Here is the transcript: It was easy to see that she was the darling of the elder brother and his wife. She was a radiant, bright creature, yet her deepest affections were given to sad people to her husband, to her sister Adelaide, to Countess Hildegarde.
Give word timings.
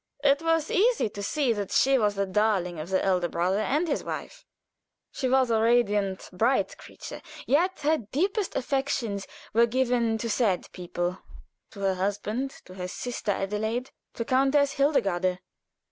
It 0.23 0.41
was 0.41 0.71
easy 0.71 1.09
to 1.09 1.21
see 1.21 1.53
that 1.53 1.69
she 1.71 1.99
was 1.99 2.15
the 2.15 2.25
darling 2.25 2.79
of 2.79 2.89
the 2.89 3.05
elder 3.05 3.27
brother 3.27 3.59
and 3.59 3.87
his 3.87 4.03
wife. 4.03 4.43
She 5.11 5.29
was 5.29 5.51
a 5.51 5.61
radiant, 5.61 6.27
bright 6.33 6.75
creature, 6.79 7.21
yet 7.45 7.81
her 7.81 7.97
deepest 8.11 8.55
affections 8.55 9.27
were 9.53 9.67
given 9.67 10.17
to 10.17 10.27
sad 10.27 10.71
people 10.71 11.19
to 11.69 11.81
her 11.81 11.93
husband, 11.93 12.49
to 12.65 12.73
her 12.73 12.87
sister 12.87 13.31
Adelaide, 13.31 13.91
to 14.15 14.25
Countess 14.25 14.71
Hildegarde. 14.71 15.37